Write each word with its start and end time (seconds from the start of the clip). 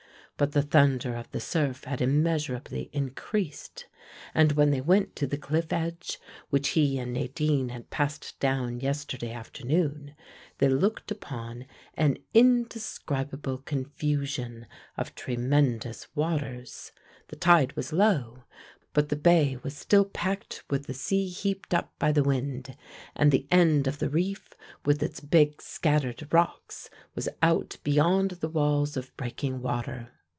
But 0.37 0.53
the 0.53 0.63
thunder 0.63 1.13
of 1.17 1.29
the 1.29 1.39
surf 1.39 1.83
had 1.83 2.01
immeasurably 2.01 2.89
increased, 2.93 3.85
and 4.33 4.53
when 4.53 4.71
they 4.71 4.81
went 4.81 5.15
to 5.17 5.27
the 5.27 5.37
cliff 5.37 5.71
edge 5.71 6.19
which 6.49 6.69
he 6.69 6.97
and 6.97 7.13
Nadine 7.13 7.69
had 7.69 7.91
passed 7.91 8.39
down 8.39 8.79
yesterday 8.79 9.33
afternoon, 9.33 10.15
they 10.57 10.67
looked 10.67 11.11
upon 11.11 11.67
an 11.93 12.17
indescribable 12.33 13.59
confusion 13.59 14.65
of 14.97 15.13
tremendous 15.13 16.07
waters. 16.15 16.91
The 17.27 17.35
tide 17.35 17.75
was 17.75 17.93
low, 17.93 18.41
but 18.93 19.09
the 19.09 19.15
bay 19.15 19.59
was 19.61 19.77
still 19.77 20.05
packed 20.05 20.63
with 20.71 20.87
the 20.87 20.95
sea 20.95 21.27
heaped 21.29 21.71
up 21.71 21.93
by 21.99 22.11
the 22.11 22.23
wind, 22.23 22.75
and 23.15 23.31
the 23.31 23.45
end 23.51 23.85
of 23.85 23.99
the 23.99 24.09
reef 24.09 24.55
with 24.85 25.03
its 25.03 25.19
big 25.19 25.61
scattered 25.61 26.27
rocks 26.33 26.89
was 27.13 27.29
out 27.43 27.77
beyond 27.83 28.31
the 28.31 28.49
walls 28.49 28.97
of 28.97 29.15
breaking 29.17 29.61
water. 29.61 30.11